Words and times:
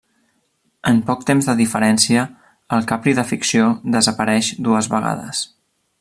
En 0.91 1.01
poc 1.09 1.19
temps 1.27 1.49
de 1.49 1.55
diferència, 1.59 2.23
el 2.77 2.89
Capri 2.93 3.15
de 3.19 3.27
ficció 3.35 3.67
desapareix 3.97 4.53
dues 4.69 4.93
vegades. 4.95 5.45